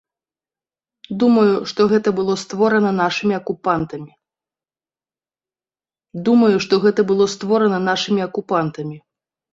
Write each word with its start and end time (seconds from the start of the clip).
Думаю, 1.23 1.49
што 1.71 1.81
гэта 1.91 2.09
было 7.09 7.25
створана 7.33 7.83
нашымі 7.89 8.25
акупантамі. 8.29 8.89